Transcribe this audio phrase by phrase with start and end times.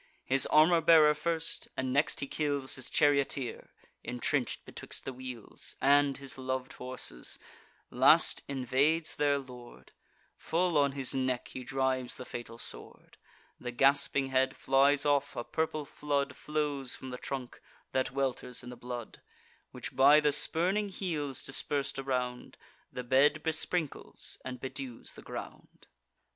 [0.25, 3.69] His armour bearer first, and next he kills His charioteer,
[4.03, 7.37] intrench'd betwixt the wheels And his lov'd horses;
[7.91, 9.91] last invades their lord;
[10.37, 13.19] Full on his neck he drives the fatal sword:
[13.59, 17.61] The gasping head flies off; a purple flood Flows from the trunk,
[17.91, 19.21] that welters in the blood,
[19.69, 22.57] Which, by the spurning heels dispers'd around,
[22.91, 25.85] The bed besprinkles and bedews the ground.